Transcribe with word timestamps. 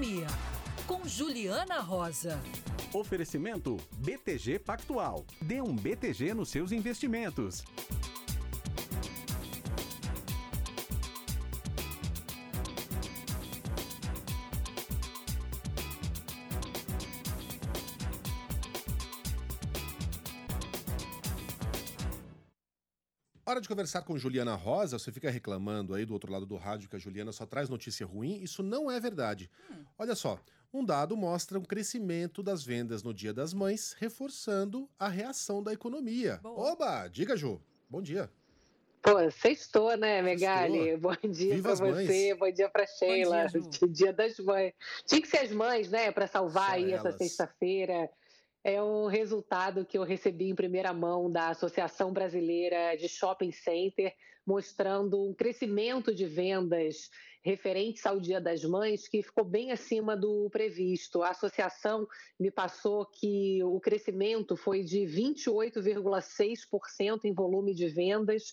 Economia, 0.00 0.26
com 0.86 1.06
Juliana 1.06 1.80
Rosa. 1.80 2.40
Oferecimento 2.90 3.76
BTG 3.98 4.58
Pactual. 4.58 5.26
Dê 5.42 5.60
um 5.60 5.76
BTG 5.76 6.32
nos 6.32 6.48
seus 6.48 6.72
investimentos. 6.72 7.62
Hora 23.50 23.60
de 23.60 23.68
conversar 23.68 24.02
com 24.02 24.16
Juliana 24.16 24.54
Rosa. 24.54 24.96
Você 24.96 25.10
fica 25.10 25.28
reclamando 25.28 25.92
aí 25.92 26.06
do 26.06 26.12
outro 26.12 26.30
lado 26.32 26.46
do 26.46 26.56
rádio 26.56 26.88
que 26.88 26.94
a 26.94 26.98
Juliana 27.00 27.32
só 27.32 27.44
traz 27.44 27.68
notícia 27.68 28.06
ruim. 28.06 28.40
Isso 28.40 28.62
não 28.62 28.88
é 28.88 29.00
verdade. 29.00 29.50
Hum. 29.68 29.79
Olha 30.00 30.14
só, 30.14 30.40
um 30.72 30.82
dado 30.82 31.14
mostra 31.14 31.58
um 31.58 31.62
crescimento 31.62 32.42
das 32.42 32.64
vendas 32.64 33.02
no 33.02 33.12
Dia 33.12 33.34
das 33.34 33.52
Mães, 33.52 33.94
reforçando 33.98 34.88
a 34.98 35.10
reação 35.10 35.62
da 35.62 35.74
economia. 35.74 36.40
Boa. 36.42 36.72
Oba! 36.72 37.06
Diga, 37.06 37.36
Ju. 37.36 37.60
Bom 37.86 38.00
dia. 38.00 38.30
Pô, 39.02 39.30
sextou, 39.30 39.94
né, 39.98 40.22
Megali? 40.22 40.96
Bom 40.96 41.14
dia 41.30 41.60
para 41.60 41.74
você, 41.74 42.34
bom 42.34 42.50
dia 42.50 42.70
para 42.70 42.86
Sheila. 42.86 43.46
Dia, 43.48 43.88
dia, 43.92 44.12
das 44.14 44.38
mães. 44.38 44.72
Tinha 45.04 45.20
que 45.20 45.28
ser 45.28 45.40
as 45.40 45.52
mães, 45.52 45.90
né, 45.90 46.10
para 46.10 46.26
salvar 46.26 46.68
Só 46.68 46.74
aí 46.76 46.92
elas. 46.92 47.04
essa 47.04 47.18
sexta-feira 47.18 48.08
é 48.62 48.82
um 48.82 49.06
resultado 49.06 49.86
que 49.86 49.96
eu 49.96 50.02
recebi 50.02 50.50
em 50.50 50.54
primeira 50.54 50.92
mão 50.92 51.30
da 51.30 51.48
Associação 51.48 52.12
Brasileira 52.12 52.94
de 52.96 53.08
Shopping 53.08 53.52
Center, 53.52 54.14
mostrando 54.46 55.22
um 55.22 55.32
crescimento 55.34 56.14
de 56.14 56.26
vendas 56.26 57.08
referentes 57.42 58.04
ao 58.04 58.20
Dia 58.20 58.38
das 58.40 58.62
Mães 58.64 59.08
que 59.08 59.22
ficou 59.22 59.44
bem 59.44 59.72
acima 59.72 60.14
do 60.14 60.50
previsto. 60.50 61.22
A 61.22 61.30
associação 61.30 62.06
me 62.38 62.50
passou 62.50 63.06
que 63.06 63.64
o 63.64 63.80
crescimento 63.80 64.56
foi 64.56 64.82
de 64.82 65.06
28,6% 65.06 67.20
em 67.24 67.32
volume 67.32 67.74
de 67.74 67.88
vendas 67.88 68.52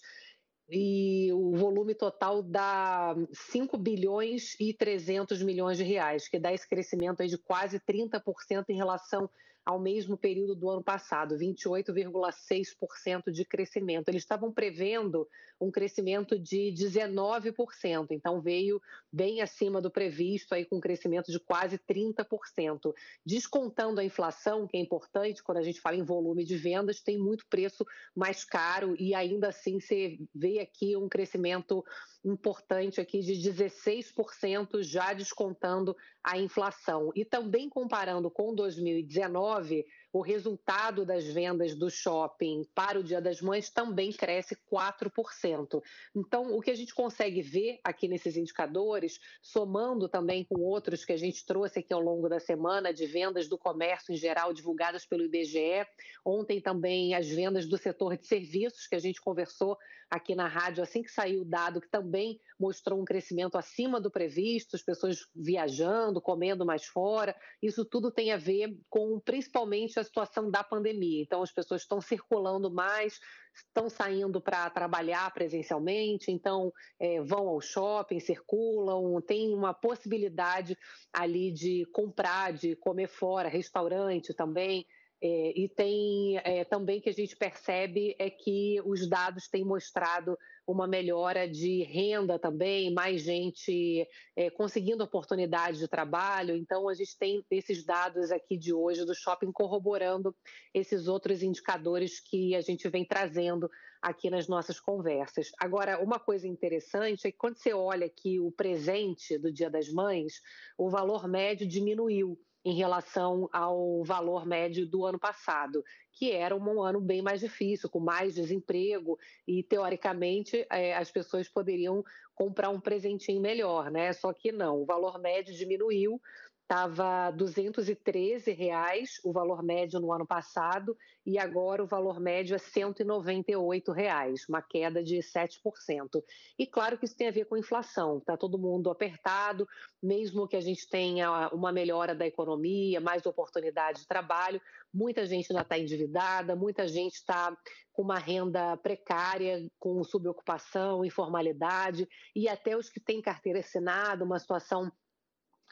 e 0.69 1.29
o 1.33 1.53
volume 1.55 1.93
total 1.95 2.41
dá 2.41 3.13
5 3.33 3.77
bilhões 3.77 4.57
e 4.59 4.73
300 4.73 5.41
milhões 5.41 5.77
de 5.77 5.83
reais, 5.83 6.29
que 6.29 6.39
dá 6.39 6.53
esse 6.53 6.67
crescimento 6.67 7.25
de 7.25 7.37
quase 7.37 7.79
30% 7.79 8.65
em 8.69 8.75
relação 8.75 9.29
ao 9.67 9.77
mesmo 9.77 10.15
período 10.15 10.55
do 10.55 10.69
ano 10.69 10.81
passado, 10.81 11.35
28,6% 11.37 13.29
de 13.29 13.43
crescimento. 13.43 14.07
Eles 14.07 14.23
estavam 14.23 14.49
prevendo 14.49 15.27
um 15.59 15.69
crescimento 15.69 16.39
de 16.39 16.71
19%, 16.71 18.07
então 18.11 18.39
veio 18.39 18.81
bem 19.11 19.41
acima 19.41 19.81
do 19.81 19.91
previsto, 19.91 20.53
aí 20.53 20.63
com 20.63 20.77
um 20.77 20.79
crescimento 20.79 21.31
de 21.31 21.39
quase 21.39 21.77
30%. 21.79 22.93
Descontando 23.25 23.99
a 23.99 24.05
inflação, 24.05 24.67
que 24.67 24.77
é 24.77 24.79
importante 24.79 25.43
quando 25.43 25.57
a 25.57 25.63
gente 25.63 25.81
fala 25.81 25.97
em 25.97 26.03
volume 26.03 26.45
de 26.45 26.55
vendas, 26.55 27.01
tem 27.01 27.17
muito 27.17 27.45
preço 27.49 27.85
mais 28.15 28.45
caro 28.45 28.95
e 28.97 29.13
ainda 29.13 29.49
assim 29.49 29.81
você 29.81 30.17
vê 30.33 30.59
aqui 30.59 30.95
um 30.95 31.09
crescimento 31.09 31.83
importante 32.23 33.01
aqui 33.01 33.19
de 33.19 33.33
16%, 33.33 34.81
já 34.83 35.13
descontando 35.13 35.95
a 36.23 36.37
inflação. 36.37 37.11
E 37.15 37.25
também 37.25 37.69
comparando 37.69 38.29
com 38.29 38.53
2019, 38.53 39.56
2019 39.61 39.85
o 40.11 40.21
resultado 40.21 41.05
das 41.05 41.25
vendas 41.25 41.75
do 41.75 41.89
shopping 41.89 42.65
para 42.73 42.99
o 42.99 43.03
Dia 43.03 43.21
das 43.21 43.41
Mães 43.41 43.69
também 43.69 44.11
cresce 44.11 44.57
4%. 44.71 45.81
Então, 46.15 46.55
o 46.55 46.61
que 46.61 46.71
a 46.71 46.75
gente 46.75 46.93
consegue 46.93 47.41
ver 47.41 47.79
aqui 47.83 48.07
nesses 48.07 48.37
indicadores, 48.37 49.19
somando 49.41 50.07
também 50.07 50.43
com 50.45 50.61
outros 50.61 51.05
que 51.05 51.13
a 51.13 51.17
gente 51.17 51.45
trouxe 51.45 51.79
aqui 51.79 51.93
ao 51.93 52.01
longo 52.01 52.29
da 52.29 52.39
semana, 52.39 52.93
de 52.93 53.05
vendas 53.05 53.47
do 53.47 53.57
comércio 53.57 54.13
em 54.13 54.17
geral 54.17 54.53
divulgadas 54.53 55.05
pelo 55.05 55.23
IBGE, 55.25 55.85
ontem 56.25 56.61
também 56.61 57.13
as 57.13 57.27
vendas 57.27 57.67
do 57.67 57.77
setor 57.77 58.17
de 58.17 58.25
serviços, 58.27 58.87
que 58.87 58.95
a 58.95 58.99
gente 58.99 59.21
conversou 59.21 59.77
aqui 60.09 60.35
na 60.35 60.47
rádio 60.47 60.81
assim 60.81 61.03
que 61.03 61.11
saiu 61.11 61.41
o 61.41 61.45
dado, 61.45 61.81
que 61.81 61.89
também 61.89 62.39
mostrou 62.59 62.99
um 62.99 63.05
crescimento 63.05 63.57
acima 63.57 63.99
do 63.99 64.09
previsto, 64.09 64.75
as 64.75 64.81
pessoas 64.81 65.27
viajando, 65.35 66.21
comendo 66.21 66.65
mais 66.65 66.85
fora. 66.85 67.35
Isso 67.61 67.85
tudo 67.85 68.11
tem 68.11 68.31
a 68.31 68.37
ver 68.37 68.75
com 68.89 69.19
principalmente 69.19 69.96
a 69.99 70.03
situação 70.03 70.49
da 70.49 70.63
pandemia. 70.63 71.21
Então, 71.21 71.41
as 71.41 71.51
pessoas 71.51 71.81
estão 71.81 71.99
circulando 72.01 72.71
mais, 72.71 73.19
estão 73.55 73.89
saindo 73.89 74.41
para 74.41 74.69
trabalhar 74.69 75.31
presencialmente, 75.33 76.31
então 76.31 76.71
é, 76.99 77.21
vão 77.21 77.47
ao 77.47 77.61
shopping, 77.61 78.19
circulam, 78.19 79.21
tem 79.21 79.53
uma 79.53 79.73
possibilidade 79.73 80.77
ali 81.11 81.51
de 81.51 81.85
comprar, 81.91 82.53
de 82.53 82.75
comer 82.75 83.07
fora, 83.07 83.49
restaurante 83.49 84.33
também. 84.33 84.85
É, 85.21 85.59
e 85.59 85.67
tem 85.67 86.37
é, 86.43 86.63
também 86.63 87.01
que 87.01 87.09
a 87.09 87.13
gente 87.13 87.35
percebe 87.35 88.15
é 88.19 88.29
que 88.29 88.79
os 88.85 89.09
dados 89.09 89.47
têm 89.47 89.65
mostrado 89.65 90.37
uma 90.67 90.85
melhora 90.85 91.47
de 91.47 91.81
renda 91.83 92.37
também, 92.37 92.93
mais 92.93 93.21
gente 93.21 94.05
é, 94.35 94.49
conseguindo 94.49 95.03
oportunidade 95.03 95.79
de 95.79 95.87
trabalho. 95.87 96.55
Então, 96.55 96.87
a 96.87 96.93
gente 96.93 97.17
tem 97.17 97.43
esses 97.49 97.83
dados 97.85 98.31
aqui 98.31 98.57
de 98.57 98.73
hoje 98.73 99.05
do 99.05 99.15
shopping 99.15 99.51
corroborando 99.51 100.35
esses 100.73 101.07
outros 101.07 101.41
indicadores 101.41 102.19
que 102.19 102.53
a 102.53 102.61
gente 102.61 102.87
vem 102.89 103.05
trazendo 103.05 103.69
aqui 104.01 104.29
nas 104.29 104.47
nossas 104.47 104.79
conversas. 104.79 105.49
Agora, 105.57 106.03
uma 106.03 106.19
coisa 106.19 106.47
interessante 106.47 107.27
é 107.27 107.31
que 107.31 107.37
quando 107.37 107.57
você 107.57 107.73
olha 107.73 108.05
aqui 108.05 108.39
o 108.39 108.51
presente 108.51 109.37
do 109.39 109.51
Dia 109.51 109.69
das 109.69 109.89
Mães, 109.89 110.41
o 110.77 110.89
valor 110.89 111.27
médio 111.27 111.67
diminuiu 111.67 112.37
em 112.67 112.73
relação 112.73 113.49
ao 113.53 114.03
valor 114.03 114.45
médio 114.45 114.85
do 114.85 115.05
ano 115.05 115.17
passado, 115.17 115.85
que 116.11 116.33
era 116.33 116.53
um 116.53 116.81
ano 116.81 116.99
bem 116.99 117.21
mais 117.21 117.39
difícil, 117.39 117.89
com 117.89 118.01
mais 118.01 118.35
desemprego 118.35 119.17
e 119.47 119.63
teoricamente 119.63 120.67
é, 120.69 120.93
as 120.93 121.09
pessoas 121.09 121.47
poderiam 121.47 122.03
comprar 122.35 122.69
um 122.69 122.79
presentinho 122.79 123.39
melhor, 123.39 123.89
né? 123.89 124.11
Só 124.11 124.33
que 124.33 124.51
não, 124.51 124.81
o 124.81 124.85
valor 124.85 125.17
médio 125.17 125.55
diminuiu 125.55 126.21
estava 126.67 127.31
213 127.31 128.51
reais, 128.51 129.21
o 129.23 129.31
valor 129.31 129.63
médio 129.63 130.01
no 130.01 130.11
ano 130.11 130.27
passado, 130.27 130.97
e 131.25 131.39
agora 131.39 131.81
o 131.81 131.87
valor 131.87 132.19
médio 132.19 132.55
é 132.55 132.57
198 132.57 133.89
reais, 133.93 134.45
uma 134.49 134.61
queda 134.61 135.01
de 135.01 135.19
7%. 135.19 136.21
E 136.59 136.67
claro 136.67 136.97
que 136.97 137.05
isso 137.05 137.15
tem 137.15 137.29
a 137.29 137.31
ver 137.31 137.45
com 137.45 137.55
inflação, 137.55 138.17
está 138.17 138.35
todo 138.35 138.59
mundo 138.59 138.89
apertado, 138.89 139.65
mesmo 140.03 140.45
que 140.45 140.57
a 140.57 140.61
gente 140.61 140.89
tenha 140.89 141.49
uma 141.53 141.71
melhora 141.71 142.13
da 142.13 142.27
economia, 142.27 142.99
mais 142.99 143.25
oportunidade 143.25 144.01
de 144.01 144.07
trabalho, 144.07 144.61
muita 144.93 145.25
gente 145.25 145.49
ainda 145.49 145.61
está 145.61 145.79
endividada, 145.79 146.53
muita 146.53 146.85
gente 146.85 147.13
está 147.13 147.57
com 147.93 148.01
uma 148.01 148.19
renda 148.19 148.75
precária, 148.75 149.65
com 149.79 150.03
subocupação, 150.03 151.05
informalidade, 151.05 152.05
e 152.35 152.49
até 152.49 152.75
os 152.75 152.89
que 152.89 152.99
têm 152.99 153.21
carteira 153.21 153.59
assinada, 153.59 154.25
uma 154.25 154.37
situação 154.37 154.91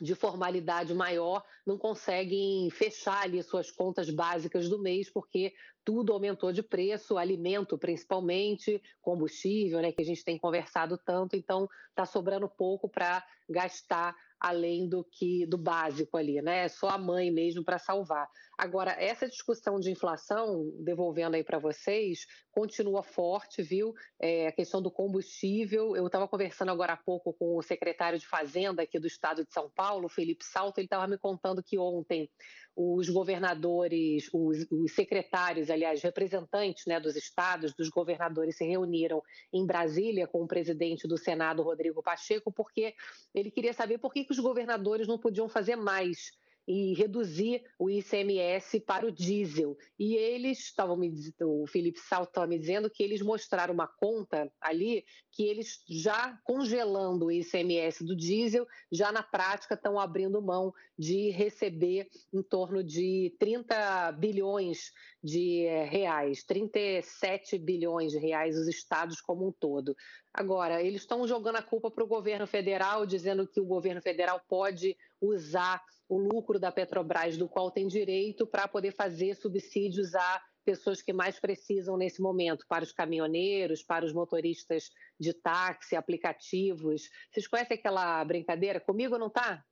de 0.01 0.13
formalidade 0.15 0.93
maior 0.93 1.43
não 1.65 1.77
conseguem 1.77 2.69
fechar 2.69 3.23
ali 3.23 3.41
suas 3.41 3.71
contas 3.71 4.09
básicas 4.09 4.67
do 4.67 4.79
mês 4.79 5.09
porque 5.09 5.53
tudo 5.83 6.11
aumentou 6.11 6.51
de 6.51 6.63
preço, 6.63 7.17
alimento 7.17 7.77
principalmente, 7.77 8.81
combustível, 9.01 9.81
né, 9.81 9.91
que 9.91 10.01
a 10.01 10.05
gente 10.05 10.23
tem 10.23 10.37
conversado 10.37 10.97
tanto, 10.97 11.35
então 11.35 11.69
está 11.89 12.05
sobrando 12.05 12.49
pouco 12.49 12.89
para 12.89 13.23
gastar 13.47 14.15
além 14.45 14.87
do 14.87 15.03
que 15.03 15.43
do 15.47 15.57
básico 15.57 16.15
ali, 16.17 16.39
né? 16.39 16.65
É 16.65 16.67
só 16.67 16.89
a 16.89 16.99
mãe 16.99 17.31
mesmo 17.31 17.63
para 17.63 17.79
salvar. 17.79 18.29
Agora, 18.55 18.91
essa 18.91 19.27
discussão 19.27 19.79
de 19.79 19.89
inflação, 19.89 20.71
devolvendo 20.83 21.35
aí 21.35 21.43
para 21.43 21.57
vocês, 21.57 22.27
continua 22.51 23.01
forte, 23.01 23.63
viu? 23.63 23.95
É, 24.21 24.47
a 24.47 24.51
questão 24.51 24.83
do 24.83 24.91
combustível. 24.91 25.95
Eu 25.95 26.05
estava 26.05 26.27
conversando 26.27 26.69
agora 26.69 26.93
há 26.93 26.97
pouco 26.97 27.33
com 27.33 27.57
o 27.57 27.63
secretário 27.63 28.19
de 28.19 28.27
Fazenda 28.27 28.83
aqui 28.83 28.99
do 28.99 29.07
estado 29.07 29.43
de 29.43 29.51
São 29.51 29.67
Paulo, 29.75 30.07
Felipe 30.07 30.45
Salto, 30.45 30.77
ele 30.77 30.85
estava 30.85 31.07
me 31.07 31.17
contando 31.17 31.63
que 31.63 31.79
ontem 31.79 32.29
os 32.75 33.09
governadores, 33.09 34.29
os, 34.33 34.67
os, 34.69 34.93
secretários, 34.93 35.69
aliás, 35.69 36.01
representantes 36.01 36.85
né, 36.85 36.99
dos 36.99 37.15
estados, 37.15 37.73
dos 37.73 37.89
governadores 37.89 38.57
se 38.57 38.65
reuniram 38.65 39.23
em 39.53 39.65
Brasília 39.65 40.27
com 40.27 40.43
o 40.43 40.47
presidente 40.47 41.07
do 41.07 41.17
Senado, 41.17 41.63
Rodrigo 41.63 42.03
Pacheco, 42.03 42.51
porque 42.51 42.93
ele 43.33 43.49
queria 43.49 43.71
saber 43.71 43.97
por 43.97 44.11
que, 44.11 44.25
que 44.25 44.33
os 44.37 44.43
governadores 44.43 45.07
não 45.07 45.17
podiam 45.17 45.47
fazer 45.47 45.75
mais 45.75 46.31
e 46.67 46.93
reduzir 46.93 47.63
o 47.77 47.89
ICMS 47.89 48.79
para 48.79 49.05
o 49.05 49.11
diesel. 49.11 49.77
E 49.99 50.15
eles 50.15 50.59
estavam 50.59 50.97
me 50.97 51.13
o 51.41 51.67
Felipe 51.67 51.99
Salto 51.99 52.29
estava 52.29 52.47
me 52.47 52.57
dizendo 52.57 52.89
que 52.89 53.03
eles 53.03 53.21
mostraram 53.21 53.73
uma 53.73 53.87
conta 53.87 54.51
ali 54.59 55.05
que 55.31 55.43
eles 55.43 55.83
já 55.87 56.39
congelando 56.43 57.25
o 57.25 57.31
ICMS 57.31 58.03
do 58.03 58.15
diesel, 58.15 58.65
já 58.91 59.11
na 59.11 59.21
prática 59.21 59.75
estão 59.75 59.99
abrindo 59.99 60.41
mão 60.41 60.73
de 60.97 61.29
receber 61.29 62.07
em 62.33 62.41
torno 62.41 62.83
de 62.83 63.35
30 63.37 64.13
bilhões 64.13 64.91
de 65.25 65.65
eh, 65.65 65.85
reais, 65.85 66.43
37 66.43 67.57
bilhões 67.57 68.11
de 68.11 68.19
reais 68.19 68.55
os 68.55 68.67
estados 68.67 69.19
como 69.19 69.47
um 69.47 69.51
todo. 69.51 69.97
Agora, 70.31 70.83
eles 70.83 71.01
estão 71.01 71.27
jogando 71.27 71.55
a 71.55 71.63
culpa 71.63 71.89
para 71.89 72.03
o 72.03 72.07
governo 72.07 72.45
federal, 72.45 73.07
dizendo 73.07 73.47
que 73.47 73.59
o 73.59 73.65
governo 73.65 74.03
federal 74.03 74.39
pode 74.47 74.95
usar 75.19 75.81
o 76.07 76.19
lucro 76.19 76.59
da 76.59 76.71
Petrobras, 76.71 77.37
do 77.37 77.49
qual 77.49 77.71
tem 77.71 77.87
direito, 77.87 78.45
para 78.45 78.67
poder 78.67 78.91
fazer 78.91 79.33
subsídios 79.33 80.13
a 80.13 80.41
pessoas 80.63 81.01
que 81.01 81.11
mais 81.11 81.39
precisam 81.39 81.97
nesse 81.97 82.21
momento, 82.21 82.63
para 82.67 82.83
os 82.83 82.91
caminhoneiros, 82.91 83.81
para 83.81 84.05
os 84.05 84.13
motoristas 84.13 84.91
de 85.19 85.33
táxi, 85.33 85.95
aplicativos. 85.95 87.09
Vocês 87.31 87.47
conhecem 87.47 87.77
aquela 87.77 88.23
brincadeira? 88.23 88.79
Comigo 88.79 89.17
não 89.17 89.29
tá? 89.31 89.65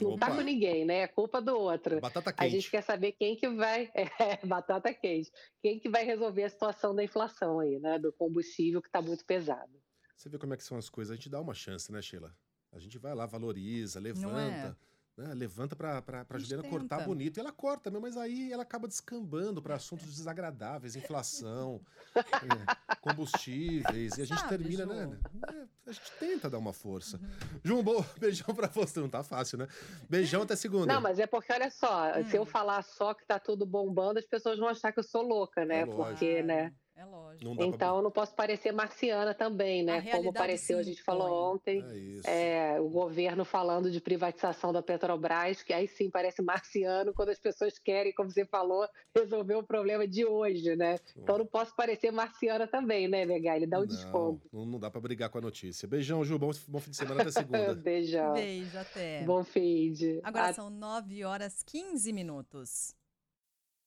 Não 0.00 0.12
Opa. 0.12 0.26
tá 0.26 0.36
com 0.36 0.42
ninguém, 0.42 0.84
né? 0.84 1.00
É 1.00 1.08
culpa 1.08 1.40
do 1.40 1.56
outro. 1.56 2.00
Batata 2.00 2.32
quente. 2.32 2.46
A 2.46 2.48
gente 2.48 2.70
quer 2.70 2.82
saber 2.82 3.12
quem 3.12 3.36
que 3.36 3.48
vai. 3.48 3.90
É, 4.20 4.46
batata 4.46 4.92
quente. 4.94 5.30
Quem 5.60 5.78
que 5.78 5.88
vai 5.88 6.04
resolver 6.04 6.44
a 6.44 6.48
situação 6.48 6.94
da 6.94 7.02
inflação 7.02 7.60
aí, 7.60 7.78
né? 7.78 7.98
Do 7.98 8.12
combustível 8.12 8.80
que 8.80 8.88
está 8.88 9.02
muito 9.02 9.24
pesado. 9.24 9.72
Você 10.16 10.28
vê 10.28 10.38
como 10.38 10.54
é 10.54 10.56
que 10.56 10.64
são 10.64 10.78
as 10.78 10.88
coisas. 10.88 11.12
A 11.12 11.16
gente 11.16 11.28
dá 11.28 11.40
uma 11.40 11.54
chance, 11.54 11.90
né, 11.90 12.00
Sheila? 12.00 12.34
A 12.72 12.78
gente 12.78 12.98
vai 12.98 13.14
lá, 13.14 13.26
valoriza, 13.26 13.98
levanta. 14.00 14.78
Né? 15.16 15.34
Levanta 15.34 15.76
para 15.76 16.02
a 16.28 16.38
Juliana 16.38 16.62
tenta. 16.62 16.78
cortar 16.78 17.04
bonito. 17.04 17.36
E 17.36 17.40
ela 17.40 17.52
corta, 17.52 17.90
mas 17.90 18.16
aí 18.16 18.50
ela 18.50 18.62
acaba 18.62 18.88
descambando 18.88 19.60
para 19.60 19.74
assuntos 19.74 20.14
desagradáveis, 20.16 20.96
inflação, 20.96 21.80
é, 22.16 22.96
combustíveis. 23.00 24.16
E 24.16 24.22
a 24.22 24.24
gente 24.24 24.40
Sabe, 24.40 24.48
termina, 24.48 24.84
Ju? 24.84 24.92
né? 24.92 25.18
É, 25.50 25.90
a 25.90 25.92
gente 25.92 26.12
tenta 26.18 26.48
dar 26.48 26.58
uma 26.58 26.72
força. 26.72 27.18
Uhum. 27.18 27.60
Jumbo, 27.62 28.06
beijão 28.18 28.54
para 28.54 28.68
você. 28.68 29.00
Não 29.00 29.08
tá 29.08 29.22
fácil, 29.22 29.58
né? 29.58 29.68
Beijão 30.08 30.42
até 30.42 30.56
segunda. 30.56 30.92
Não, 30.92 31.00
mas 31.00 31.18
é 31.18 31.26
porque, 31.26 31.52
olha 31.52 31.70
só, 31.70 32.18
hum. 32.18 32.24
se 32.24 32.36
eu 32.36 32.42
hum. 32.42 32.46
falar 32.46 32.82
só 32.82 33.12
que 33.12 33.26
tá 33.26 33.38
tudo 33.38 33.66
bombando, 33.66 34.18
as 34.18 34.26
pessoas 34.26 34.58
vão 34.58 34.68
achar 34.68 34.92
que 34.92 34.98
eu 34.98 35.04
sou 35.04 35.22
louca, 35.22 35.64
né? 35.66 35.80
É 35.80 35.86
porque, 35.86 36.42
né? 36.42 36.72
É 36.94 37.04
lógico. 37.06 37.44
Não 37.44 37.52
então 37.64 37.78
pra... 37.78 37.86
eu 37.88 38.02
não 38.02 38.10
posso 38.10 38.34
parecer 38.34 38.70
marciana 38.70 39.32
também, 39.32 39.82
né? 39.82 40.02
Como 40.10 40.32
pareceu, 40.32 40.78
a 40.78 40.82
gente 40.82 41.02
falou 41.02 41.54
ontem, 41.54 41.82
é, 42.26 42.74
é 42.74 42.80
o 42.80 42.88
governo 42.88 43.44
falando 43.44 43.90
de 43.90 44.00
privatização 44.00 44.72
da 44.72 44.82
Petrobras, 44.82 45.62
que 45.62 45.72
aí 45.72 45.88
sim 45.88 46.10
parece 46.10 46.42
marciano 46.42 47.14
quando 47.14 47.30
as 47.30 47.38
pessoas 47.38 47.78
querem, 47.78 48.12
como 48.12 48.30
você 48.30 48.44
falou, 48.44 48.86
resolver 49.14 49.54
o 49.54 49.62
problema 49.62 50.06
de 50.06 50.26
hoje, 50.26 50.76
né? 50.76 50.98
Então 51.16 51.38
não 51.38 51.46
posso 51.46 51.74
parecer 51.74 52.10
marciana 52.10 52.66
também, 52.66 53.08
né, 53.08 53.24
Legal? 53.24 53.56
Ele 53.56 53.66
dá 53.66 53.78
um 53.78 53.80
não, 53.80 53.86
desconto. 53.86 54.48
Não 54.52 54.78
dá 54.78 54.90
para 54.90 55.00
brigar 55.00 55.30
com 55.30 55.38
a 55.38 55.42
notícia. 55.42 55.88
Beijão, 55.88 56.22
Ju. 56.22 56.38
Bom, 56.38 56.50
bom 56.68 56.78
fim 56.78 56.90
de 56.90 56.96
semana 56.96 57.22
até 57.22 57.30
segunda. 57.30 57.74
Beijão. 57.74 58.34
Beijo, 58.34 58.78
até. 58.78 59.24
Bom 59.24 59.42
feed. 59.42 60.20
Agora 60.22 60.48
a... 60.48 60.52
são 60.52 60.68
9 60.68 61.24
horas 61.24 61.62
15 61.62 62.12
minutos. 62.12 62.94